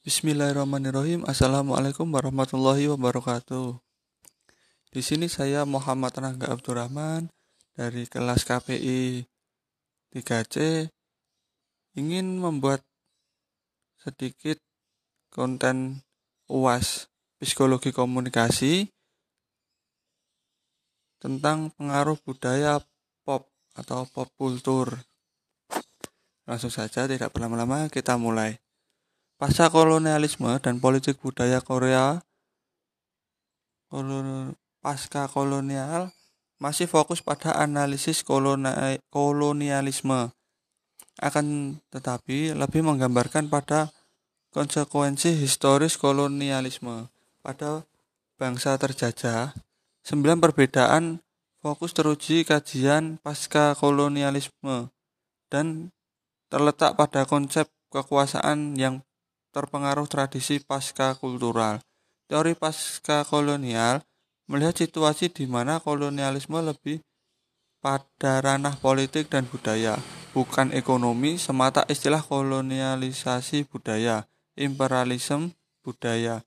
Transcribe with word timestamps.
Bismillahirrahmanirrahim. 0.00 1.28
Assalamualaikum 1.28 2.08
warahmatullahi 2.08 2.88
wabarakatuh. 2.88 3.76
Di 4.96 5.04
sini 5.04 5.28
saya 5.28 5.68
Muhammad 5.68 6.16
Rangga 6.16 6.48
Abdurrahman 6.48 7.28
dari 7.76 8.08
kelas 8.08 8.48
KPI 8.48 9.28
3C 10.08 10.88
ingin 12.00 12.40
membuat 12.40 12.80
sedikit 14.00 14.56
konten 15.28 16.00
UAS 16.48 17.12
psikologi 17.36 17.92
komunikasi 17.92 18.88
tentang 21.20 21.76
pengaruh 21.76 22.16
budaya 22.24 22.80
pop 23.20 23.52
atau 23.76 24.08
pop 24.08 24.32
kultur. 24.32 24.96
Langsung 26.48 26.72
saja 26.72 27.04
tidak 27.04 27.36
berlama-lama 27.36 27.92
kita 27.92 28.16
mulai. 28.16 28.56
Pasca 29.40 29.72
kolonialisme 29.72 30.60
dan 30.60 30.84
politik 30.84 31.16
budaya 31.16 31.64
Korea 31.64 32.20
pasca 34.84 35.32
kolonial 35.32 36.12
masih 36.60 36.84
fokus 36.84 37.24
pada 37.24 37.56
analisis 37.56 38.20
kolonialisme 39.08 40.20
akan 41.24 41.46
tetapi 41.88 42.52
lebih 42.52 42.84
menggambarkan 42.84 43.48
pada 43.48 43.88
konsekuensi 44.52 45.32
historis 45.40 45.96
kolonialisme 45.96 47.08
pada 47.40 47.88
bangsa 48.36 48.76
terjajah. 48.76 49.56
Sembilan 50.04 50.36
perbedaan 50.44 51.24
fokus 51.64 51.96
teruji 51.96 52.44
kajian 52.44 53.16
pasca 53.24 53.72
kolonialisme 53.72 54.92
dan 55.48 55.96
terletak 56.52 56.92
pada 57.00 57.24
konsep 57.24 57.72
kekuasaan 57.88 58.76
yang 58.76 59.00
terpengaruh 59.50 60.06
tradisi 60.06 60.62
pasca 60.62 61.14
kultural. 61.18 61.82
Teori 62.30 62.54
pasca 62.54 63.26
kolonial 63.26 64.02
melihat 64.50 64.78
situasi 64.78 65.30
di 65.30 65.46
mana 65.46 65.78
kolonialisme 65.82 66.58
lebih 66.62 67.02
pada 67.80 68.44
ranah 68.44 68.76
politik 68.76 69.32
dan 69.32 69.48
budaya, 69.48 69.96
bukan 70.36 70.70
ekonomi 70.70 71.40
semata 71.40 71.82
istilah 71.88 72.20
kolonialisasi 72.20 73.66
budaya, 73.66 74.28
imperialisme 74.54 75.56
budaya. 75.80 76.44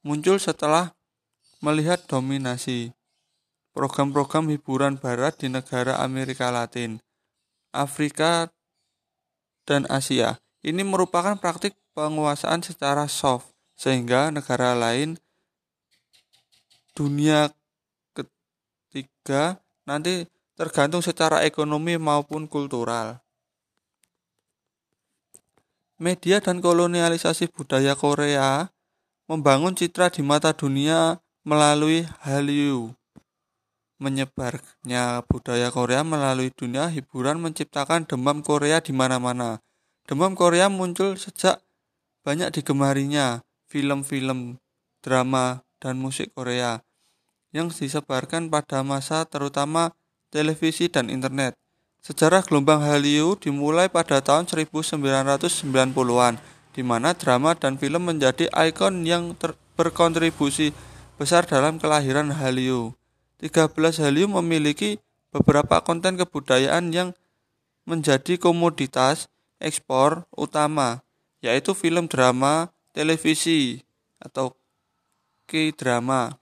Muncul 0.00 0.40
setelah 0.40 0.96
melihat 1.60 2.00
dominasi 2.08 2.92
program-program 3.74 4.48
hiburan 4.54 4.94
barat 4.96 5.36
di 5.36 5.50
negara 5.50 6.00
Amerika 6.00 6.48
Latin, 6.48 7.02
Afrika, 7.74 8.48
dan 9.66 9.84
Asia. 9.90 10.38
Ini 10.64 10.80
merupakan 10.80 11.36
praktik 11.36 11.76
penguasaan 11.92 12.64
secara 12.64 13.04
soft 13.04 13.52
sehingga 13.76 14.32
negara 14.32 14.72
lain 14.72 15.20
dunia 16.96 17.52
ketiga 18.16 19.60
nanti 19.84 20.24
tergantung 20.56 21.04
secara 21.04 21.44
ekonomi 21.44 22.00
maupun 22.00 22.48
kultural. 22.48 23.20
Media 26.00 26.40
dan 26.40 26.64
kolonialisasi 26.64 27.52
budaya 27.52 27.92
Korea 27.92 28.72
membangun 29.28 29.76
citra 29.76 30.08
di 30.08 30.24
mata 30.24 30.56
dunia 30.56 31.20
melalui 31.44 32.08
Hallyu. 32.24 32.96
Menyebarnya 34.00 35.22
budaya 35.28 35.68
Korea 35.68 36.00
melalui 36.02 36.50
dunia 36.50 36.88
hiburan 36.88 37.36
menciptakan 37.36 38.08
demam 38.08 38.40
Korea 38.40 38.80
di 38.80 38.96
mana-mana. 38.96 39.60
Demam 40.04 40.36
Korea 40.36 40.68
muncul 40.68 41.16
sejak 41.16 41.64
banyak 42.28 42.52
digemarinya 42.52 43.40
film-film, 43.72 44.60
drama, 45.00 45.64
dan 45.80 45.96
musik 45.96 46.36
Korea 46.36 46.84
yang 47.56 47.72
disebarkan 47.72 48.52
pada 48.52 48.84
masa 48.84 49.24
terutama 49.24 49.96
televisi 50.28 50.92
dan 50.92 51.08
internet. 51.08 51.56
Sejarah 52.04 52.44
gelombang 52.44 52.84
Hallyu 52.84 53.40
dimulai 53.40 53.88
pada 53.88 54.20
tahun 54.20 54.44
1990-an, 54.44 56.36
di 56.76 56.82
mana 56.84 57.16
drama 57.16 57.56
dan 57.56 57.80
film 57.80 58.04
menjadi 58.04 58.52
ikon 58.52 59.08
yang 59.08 59.32
berkontribusi 59.80 60.76
besar 61.16 61.48
dalam 61.48 61.80
kelahiran 61.80 62.28
Hallyu. 62.28 62.92
13 63.40 63.72
Hallyu 64.04 64.28
memiliki 64.28 65.00
beberapa 65.32 65.80
konten 65.80 66.20
kebudayaan 66.20 66.92
yang 66.92 67.16
menjadi 67.88 68.36
komoditas 68.36 69.32
ekspor 69.64 70.28
utama 70.36 71.00
yaitu 71.40 71.72
film 71.72 72.08
drama, 72.08 72.72
televisi 72.92 73.84
atau 74.20 74.56
K-drama, 75.44 76.40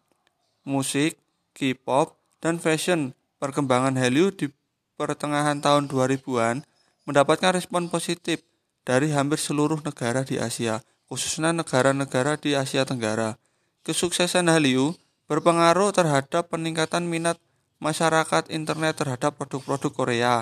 musik, 0.63 1.19
K-pop, 1.55 2.15
dan 2.39 2.63
fashion. 2.63 3.15
Perkembangan 3.43 3.99
Hallyu 3.99 4.31
di 4.31 4.47
pertengahan 4.95 5.59
tahun 5.59 5.91
2000-an 5.91 6.63
mendapatkan 7.03 7.59
respon 7.59 7.91
positif 7.91 8.47
dari 8.87 9.11
hampir 9.11 9.43
seluruh 9.43 9.83
negara 9.83 10.23
di 10.23 10.39
Asia, 10.39 10.87
khususnya 11.11 11.51
negara-negara 11.51 12.39
di 12.39 12.55
Asia 12.55 12.87
Tenggara. 12.87 13.35
Kesuksesan 13.83 14.47
Hallyu 14.47 14.95
berpengaruh 15.27 15.91
terhadap 15.91 16.55
peningkatan 16.55 17.11
minat 17.11 17.43
masyarakat 17.83 18.47
internet 18.55 19.03
terhadap 19.03 19.35
produk-produk 19.35 19.91
Korea 19.91 20.35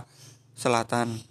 Selatan. 0.53 1.30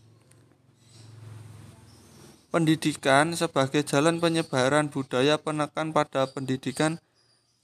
Pendidikan 2.50 3.38
sebagai 3.38 3.86
jalan 3.86 4.18
penyebaran 4.18 4.90
budaya 4.90 5.38
penekan 5.38 5.94
pada 5.94 6.26
pendidikan 6.26 6.98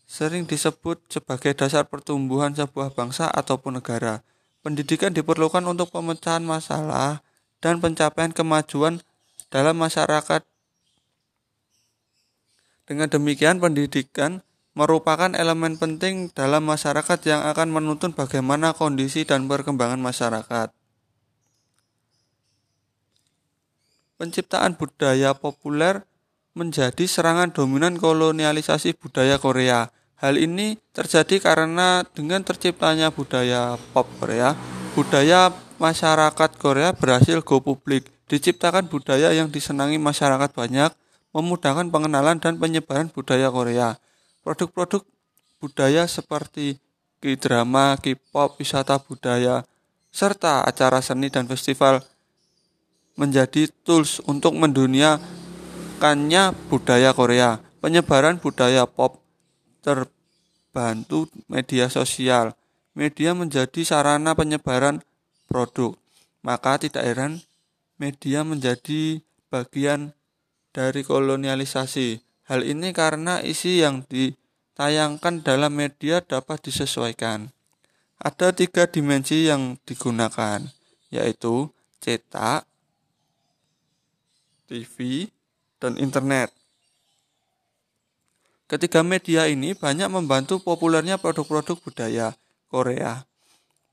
sering 0.06 0.46
disebut 0.46 1.02
sebagai 1.10 1.58
dasar 1.58 1.90
pertumbuhan 1.90 2.54
sebuah 2.54 2.94
bangsa 2.94 3.26
ataupun 3.34 3.82
negara. 3.82 4.22
Pendidikan 4.62 5.10
diperlukan 5.10 5.66
untuk 5.66 5.90
pemecahan 5.90 6.46
masalah 6.46 7.26
dan 7.66 7.82
pencapaian 7.82 8.30
kemajuan 8.30 9.02
dalam 9.50 9.74
masyarakat. 9.74 10.46
Dengan 12.86 13.10
demikian, 13.10 13.58
pendidikan 13.58 14.46
merupakan 14.78 15.34
elemen 15.34 15.82
penting 15.82 16.30
dalam 16.38 16.62
masyarakat 16.62 17.18
yang 17.26 17.42
akan 17.42 17.74
menuntun 17.74 18.14
bagaimana 18.14 18.78
kondisi 18.78 19.26
dan 19.26 19.50
perkembangan 19.50 19.98
masyarakat. 19.98 20.85
Penciptaan 24.16 24.80
budaya 24.80 25.36
populer 25.36 26.04
menjadi 26.56 27.04
serangan 27.04 27.52
dominan 27.52 28.00
kolonialisasi 28.00 28.96
budaya 28.96 29.36
Korea. 29.36 29.92
Hal 30.16 30.40
ini 30.40 30.80
terjadi 30.96 31.44
karena 31.44 32.08
dengan 32.16 32.40
terciptanya 32.48 33.12
budaya 33.12 33.76
pop 33.92 34.08
Korea, 34.24 34.56
budaya 34.96 35.52
masyarakat 35.76 36.56
Korea 36.56 36.96
berhasil 36.96 37.44
go 37.44 37.60
publik. 37.60 38.08
Diciptakan 38.26 38.90
budaya 38.90 39.36
yang 39.36 39.52
disenangi 39.52 40.02
masyarakat 40.02 40.50
banyak, 40.56 40.90
memudahkan 41.36 41.92
pengenalan 41.92 42.40
dan 42.40 42.58
penyebaran 42.58 43.12
budaya 43.12 43.52
Korea. 43.52 44.00
Produk-produk 44.42 45.04
budaya 45.60 46.08
seperti 46.08 46.80
K-drama, 47.20 48.00
K-pop, 48.00 48.58
wisata 48.58 48.98
budaya, 48.98 49.68
serta 50.10 50.64
acara 50.64 51.04
seni 51.04 51.28
dan 51.28 51.46
festival 51.46 52.00
menjadi 53.16 53.72
tools 53.84 54.20
untuk 54.28 54.56
menduniakannya 54.60 56.56
budaya 56.68 57.12
Korea. 57.16 57.60
Penyebaran 57.80 58.40
budaya 58.40 58.86
pop 58.88 59.24
terbantu 59.84 61.28
media 61.48 61.88
sosial. 61.92 62.56
Media 62.96 63.36
menjadi 63.36 63.84
sarana 63.84 64.36
penyebaran 64.36 65.04
produk. 65.48 65.96
Maka 66.46 66.78
tidak 66.80 67.04
heran 67.04 67.42
media 68.00 68.44
menjadi 68.44 69.24
bagian 69.52 70.14
dari 70.76 71.02
kolonialisasi. 71.08 72.20
Hal 72.46 72.62
ini 72.62 72.94
karena 72.94 73.42
isi 73.42 73.82
yang 73.82 74.06
ditayangkan 74.06 75.42
dalam 75.42 75.74
media 75.74 76.22
dapat 76.22 76.62
disesuaikan. 76.62 77.50
Ada 78.22 78.56
tiga 78.56 78.88
dimensi 78.88 79.50
yang 79.50 79.76
digunakan, 79.84 80.64
yaitu 81.12 81.74
cetak, 82.00 82.64
TV, 84.66 85.28
dan 85.80 85.98
internet. 86.02 86.50
Ketiga 88.66 89.06
media 89.06 89.46
ini 89.46 89.78
banyak 89.78 90.10
membantu 90.10 90.58
populernya 90.58 91.22
produk-produk 91.22 91.78
budaya 91.78 92.28
Korea. 92.66 93.30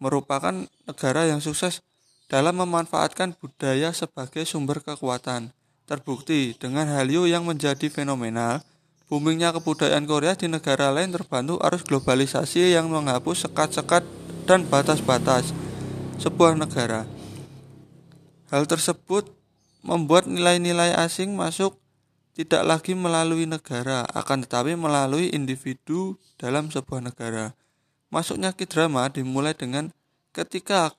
Merupakan 0.00 0.64
negara 0.88 1.28
yang 1.28 1.44
sukses 1.44 1.84
dalam 2.32 2.56
memanfaatkan 2.56 3.36
budaya 3.36 3.92
sebagai 3.92 4.48
sumber 4.48 4.80
kekuatan. 4.80 5.52
Terbukti 5.84 6.56
dengan 6.56 6.88
Hallyu 6.88 7.28
yang 7.28 7.44
menjadi 7.44 7.92
fenomenal, 7.92 8.64
boomingnya 9.12 9.52
kebudayaan 9.52 10.08
Korea 10.08 10.32
di 10.32 10.48
negara 10.48 10.88
lain 10.88 11.12
terbantu 11.12 11.60
arus 11.60 11.84
globalisasi 11.84 12.72
yang 12.72 12.88
menghapus 12.88 13.44
sekat-sekat 13.44 14.08
dan 14.48 14.64
batas-batas 14.64 15.52
sebuah 16.16 16.56
negara. 16.56 17.04
Hal 18.48 18.64
tersebut 18.64 19.41
membuat 19.82 20.30
nilai-nilai 20.30 20.94
asing 20.94 21.34
masuk 21.34 21.76
tidak 22.32 22.64
lagi 22.64 22.96
melalui 22.96 23.44
negara, 23.44 24.08
akan 24.16 24.48
tetapi 24.48 24.72
melalui 24.72 25.28
individu 25.36 26.16
dalam 26.40 26.72
sebuah 26.72 27.04
negara. 27.04 27.52
Masuknya 28.08 28.56
K-drama 28.56 29.12
dimulai 29.12 29.52
dengan 29.52 29.92
ketika 30.32 30.96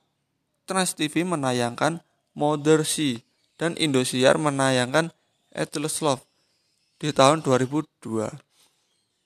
Trans 0.70 0.94
TV 0.94 1.26
menayangkan 1.26 2.06
Mother 2.38 2.86
Sea 2.86 3.18
dan 3.58 3.74
Indosiar 3.82 4.38
menayangkan 4.38 5.10
Atlas 5.50 6.02
Love 6.06 6.22
di 7.02 7.10
tahun 7.10 7.42
2002. 7.42 8.30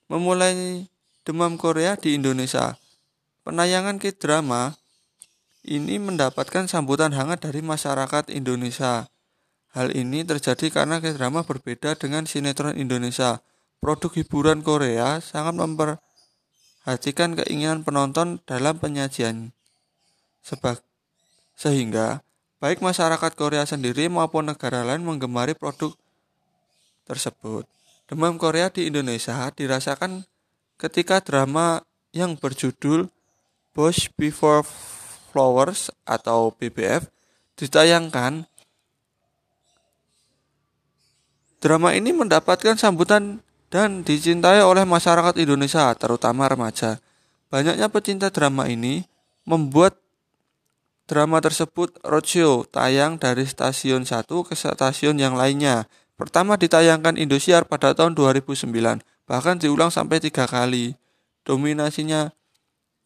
Memulai 0.07 0.87
demam 1.27 1.59
Korea 1.59 1.99
di 1.99 2.15
Indonesia. 2.15 2.79
Penayangan 3.43 3.99
K-drama 3.99 4.79
ini 5.67 5.99
mendapatkan 5.99 6.71
sambutan 6.71 7.11
hangat 7.11 7.43
dari 7.43 7.59
masyarakat 7.59 8.31
Indonesia. 8.31 9.11
Hal 9.77 9.93
ini 9.93 10.25
terjadi 10.25 10.73
karena 10.73 10.97
K-drama 10.97 11.45
berbeda 11.45 11.93
dengan 11.93 12.25
sinetron 12.25 12.73
Indonesia. 12.81 13.45
Produk 13.77 14.09
hiburan 14.09 14.65
Korea 14.65 15.21
sangat 15.21 15.53
memperhatikan 15.53 17.37
keinginan 17.37 17.85
penonton 17.85 18.41
dalam 18.49 18.81
penyajian. 18.81 19.53
Sebab, 20.41 20.81
sehingga 21.53 22.25
baik 22.57 22.81
masyarakat 22.81 23.37
Korea 23.37 23.69
sendiri 23.69 24.09
maupun 24.09 24.49
negara 24.49 24.81
lain 24.81 25.05
menggemari 25.05 25.53
produk 25.53 25.93
tersebut. 27.05 27.69
Demam 28.09 28.41
Korea 28.41 28.73
di 28.73 28.89
Indonesia 28.89 29.45
dirasakan 29.53 30.25
ketika 30.81 31.21
drama 31.21 31.85
yang 32.17 32.33
berjudul 32.33 33.13
Bush 33.77 34.09
Before 34.17 34.65
Flowers 35.29 35.93
atau 36.01 36.49
BBF 36.49 37.13
ditayangkan 37.61 38.49
drama 41.59 41.93
ini 41.93 42.13
mendapatkan 42.13 42.77
sambutan 42.77 43.41
dan 43.67 44.01
dicintai 44.01 44.63
oleh 44.63 44.87
masyarakat 44.87 45.35
Indonesia 45.41 45.91
terutama 45.97 46.47
remaja 46.47 47.03
banyaknya 47.51 47.87
pecinta 47.91 48.27
drama 48.31 48.69
ini 48.71 49.03
membuat 49.43 49.99
drama 51.07 51.39
tersebut 51.39 51.99
roadshow 52.03 52.67
tayang 52.67 53.15
dari 53.19 53.47
stasiun 53.47 54.03
satu 54.07 54.43
ke 54.43 54.55
stasiun 54.55 55.19
yang 55.19 55.35
lainnya 55.35 55.87
pertama 56.19 56.57
ditayangkan 56.59 57.15
Indosiar 57.15 57.63
pada 57.69 57.95
tahun 57.95 58.15
2009 58.17 58.67
bahkan 59.27 59.59
diulang 59.59 59.91
sampai 59.91 60.23
tiga 60.23 60.47
kali. 60.47 60.95
Dominasinya 61.43 62.31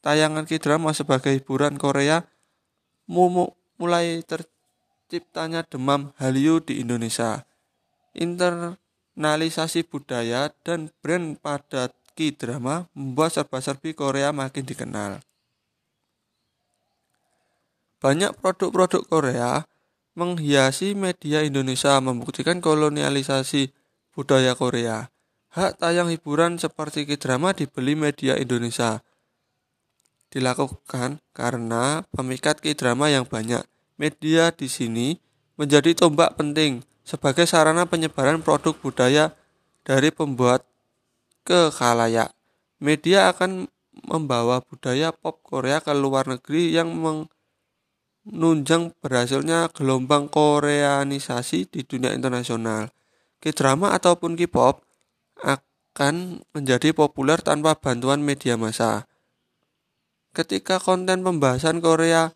tayangan 0.05 0.45
K-drama 0.45 0.93
sebagai 0.93 1.33
hiburan 1.33 1.75
Korea 1.81 2.25
mulai 3.05 4.21
terciptanya 4.23 5.65
demam 5.65 6.13
Hallyu 6.21 6.61
di 6.61 6.79
Indonesia. 6.79 7.43
Internalisasi 8.11 9.87
budaya 9.87 10.51
dan 10.67 10.91
brand 10.99 11.39
pada 11.39 11.95
K-drama 12.11 12.91
membuat 12.91 13.31
serba-serbi 13.33 13.95
Korea 13.95 14.35
makin 14.35 14.67
dikenal. 14.67 15.23
Banyak 18.01 18.35
produk-produk 18.41 19.05
Korea 19.07 19.63
menghiasi 20.17 20.91
media 20.91 21.45
Indonesia 21.45 21.95
membuktikan 22.03 22.59
kolonialisasi 22.59 23.71
budaya 24.11 24.57
Korea. 24.59 25.07
Hak 25.51 25.79
tayang 25.79 26.11
hiburan 26.11 26.59
seperti 26.59 27.07
K-drama 27.07 27.55
dibeli 27.55 27.95
media 27.95 28.35
Indonesia. 28.35 29.03
Dilakukan 30.31 31.19
karena 31.35 32.07
pemikat 32.11 32.63
K-drama 32.63 33.11
yang 33.11 33.27
banyak. 33.27 33.63
Media 33.99 34.49
di 34.51 34.65
sini 34.71 35.19
menjadi 35.59 35.93
tombak 35.93 36.39
penting 36.39 36.81
sebagai 37.11 37.43
sarana 37.43 37.83
penyebaran 37.83 38.39
produk 38.39 38.71
budaya 38.79 39.35
dari 39.83 40.15
pembuat 40.15 40.63
ke 41.43 41.67
khalayak. 41.67 42.31
Media 42.79 43.27
akan 43.35 43.67
membawa 44.07 44.63
budaya 44.63 45.11
pop 45.11 45.43
Korea 45.43 45.83
ke 45.83 45.91
luar 45.91 46.31
negeri 46.31 46.71
yang 46.71 46.95
menunjang 48.23 48.95
berhasilnya 49.03 49.67
gelombang 49.75 50.31
koreanisasi 50.31 51.67
di 51.67 51.83
dunia 51.83 52.15
internasional. 52.15 52.95
K-drama 53.43 53.91
ataupun 53.91 54.39
K-pop 54.39 54.79
akan 55.43 56.39
menjadi 56.55 56.95
populer 56.95 57.43
tanpa 57.43 57.75
bantuan 57.75 58.23
media 58.23 58.55
massa. 58.55 59.11
Ketika 60.31 60.79
konten 60.79 61.27
pembahasan 61.27 61.83
Korea 61.83 62.31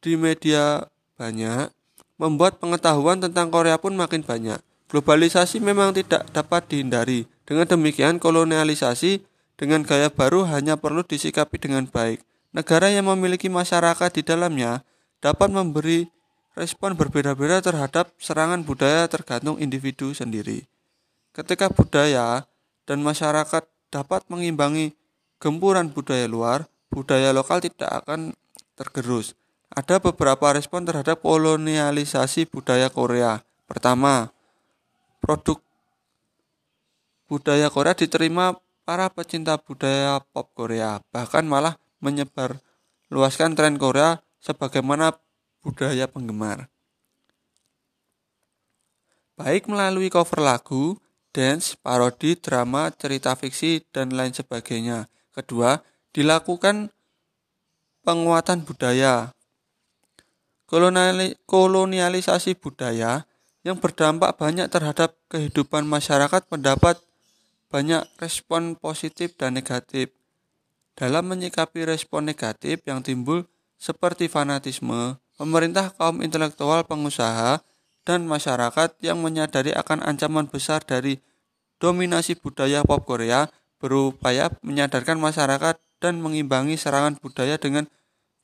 di 0.00 0.16
media 0.16 0.88
banyak, 1.20 1.68
membuat 2.18 2.58
pengetahuan 2.58 3.22
tentang 3.22 3.48
Korea 3.48 3.78
pun 3.78 3.94
makin 3.94 4.26
banyak. 4.26 4.58
Globalisasi 4.90 5.62
memang 5.62 5.94
tidak 5.94 6.26
dapat 6.34 6.66
dihindari. 6.66 7.24
Dengan 7.46 7.64
demikian, 7.64 8.18
kolonialisasi 8.20 9.24
dengan 9.56 9.86
gaya 9.86 10.10
baru 10.12 10.44
hanya 10.50 10.76
perlu 10.76 11.06
disikapi 11.06 11.56
dengan 11.56 11.86
baik. 11.86 12.20
Negara 12.52 12.90
yang 12.90 13.06
memiliki 13.08 13.46
masyarakat 13.46 14.10
di 14.18 14.22
dalamnya 14.26 14.82
dapat 15.22 15.48
memberi 15.52 16.08
respon 16.58 16.98
berbeda-beda 16.98 17.62
terhadap 17.62 18.10
serangan 18.18 18.66
budaya 18.66 19.06
tergantung 19.06 19.62
individu 19.62 20.10
sendiri. 20.10 20.66
Ketika 21.30 21.70
budaya 21.70 22.48
dan 22.88 22.98
masyarakat 23.04 23.62
dapat 23.94 24.26
mengimbangi 24.26 24.96
gempuran 25.38 25.92
budaya 25.92 26.26
luar, 26.26 26.66
budaya 26.90 27.30
lokal 27.30 27.62
tidak 27.62 28.02
akan 28.02 28.34
tergerus. 28.74 29.38
Ada 29.68 30.00
beberapa 30.00 30.56
respon 30.56 30.88
terhadap 30.88 31.20
kolonialisasi 31.20 32.48
budaya 32.48 32.88
Korea. 32.88 33.44
Pertama, 33.68 34.32
produk 35.20 35.60
budaya 37.28 37.68
Korea 37.68 37.92
diterima 37.92 38.56
para 38.88 39.12
pecinta 39.12 39.60
budaya 39.60 40.24
pop 40.32 40.48
Korea, 40.56 41.04
bahkan 41.12 41.44
malah 41.44 41.76
menyebar 42.00 42.64
luaskan 43.12 43.52
tren 43.52 43.76
Korea 43.76 44.24
sebagaimana 44.40 45.12
budaya 45.60 46.08
penggemar. 46.08 46.72
Baik 49.36 49.68
melalui 49.70 50.08
cover 50.10 50.42
lagu, 50.42 50.98
dance, 51.30 51.78
parodi, 51.78 52.34
drama, 52.34 52.90
cerita 52.90 53.38
fiksi, 53.38 53.86
dan 53.94 54.10
lain 54.10 54.34
sebagainya. 54.34 55.06
Kedua, 55.30 55.78
dilakukan 56.10 56.90
penguatan 58.02 58.66
budaya. 58.66 59.30
Kolonialisasi 60.68 62.60
budaya 62.60 63.24
yang 63.64 63.80
berdampak 63.80 64.36
banyak 64.36 64.68
terhadap 64.68 65.16
kehidupan 65.32 65.88
masyarakat 65.88 66.44
mendapat 66.52 67.00
banyak 67.72 68.04
respon 68.20 68.76
positif 68.76 69.32
dan 69.40 69.56
negatif. 69.56 70.12
Dalam 70.92 71.24
menyikapi 71.32 71.88
respon 71.88 72.28
negatif 72.28 72.84
yang 72.84 73.00
timbul 73.00 73.48
seperti 73.80 74.28
fanatisme, 74.28 75.16
pemerintah, 75.40 75.88
kaum 75.96 76.20
intelektual, 76.20 76.84
pengusaha, 76.84 77.64
dan 78.04 78.28
masyarakat 78.28 78.92
yang 79.00 79.24
menyadari 79.24 79.72
akan 79.72 80.04
ancaman 80.04 80.52
besar 80.52 80.84
dari 80.84 81.20
dominasi 81.80 82.36
budaya 82.36 82.84
pop 82.84 83.08
Korea 83.08 83.48
berupaya 83.80 84.52
menyadarkan 84.60 85.16
masyarakat 85.16 85.80
dan 86.02 86.20
mengimbangi 86.20 86.76
serangan 86.76 87.16
budaya 87.16 87.56
dengan 87.56 87.86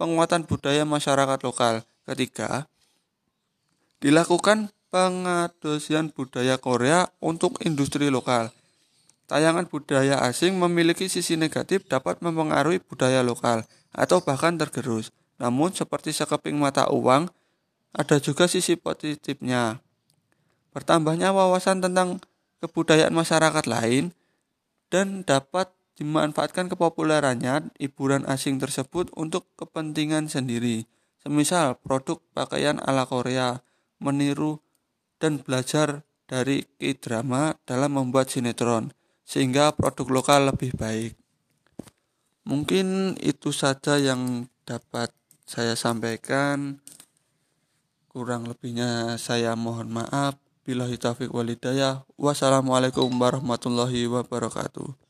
penguatan 0.01 0.47
budaya 0.47 0.89
masyarakat 0.89 1.43
lokal. 1.45 1.85
Ketiga, 2.05 2.69
dilakukan 4.05 4.69
pengadosian 4.93 6.13
budaya 6.13 6.61
Korea 6.61 7.09
untuk 7.25 7.59
industri 7.65 8.13
lokal. 8.13 8.53
Tayangan 9.25 9.65
budaya 9.73 10.21
asing 10.29 10.61
memiliki 10.61 11.09
sisi 11.09 11.41
negatif 11.41 11.89
dapat 11.89 12.21
mempengaruhi 12.21 12.85
budaya 12.85 13.25
lokal 13.25 13.65
atau 13.97 14.21
bahkan 14.21 14.61
tergerus. 14.61 15.09
Namun 15.41 15.73
seperti 15.73 16.13
sekeping 16.13 16.61
mata 16.61 16.93
uang, 16.93 17.33
ada 17.97 18.17
juga 18.21 18.53
sisi 18.53 18.77
positifnya. 18.77 19.81
Bertambahnya 20.77 21.33
wawasan 21.33 21.81
tentang 21.81 22.21
kebudayaan 22.61 23.17
masyarakat 23.17 23.65
lain 23.65 24.13
dan 24.93 25.25
dapat 25.25 25.73
dimanfaatkan 25.97 26.69
kepopulerannya 26.69 27.73
hiburan 27.81 28.29
asing 28.29 28.61
tersebut 28.61 29.09
untuk 29.17 29.49
kepentingan 29.57 30.29
sendiri. 30.29 30.85
Semisal 31.25 31.81
produk 31.81 32.21
pakaian 32.37 32.77
ala 32.85 33.09
Korea, 33.09 33.65
meniru 33.97 34.61
dan 35.17 35.41
belajar 35.41 36.05
dari 36.29 36.69
K-drama 36.77 37.57
dalam 37.65 37.97
membuat 37.97 38.29
sinetron, 38.29 38.93
sehingga 39.25 39.73
produk 39.73 40.21
lokal 40.21 40.53
lebih 40.53 40.77
baik. 40.77 41.17
Mungkin 42.45 43.17
itu 43.25 43.57
saja 43.57 43.97
yang 43.97 44.53
dapat 44.69 45.17
saya 45.49 45.73
sampaikan. 45.81 46.85
Kurang 48.13 48.45
lebihnya 48.45 49.17
saya 49.17 49.57
mohon 49.57 49.89
maaf. 49.91 50.37
Bila 50.65 50.89
taufiq 50.89 51.29
walidayah. 51.29 52.09
Wassalamualaikum 52.17 53.09
warahmatullahi 53.17 54.09
wabarakatuh. 54.09 54.97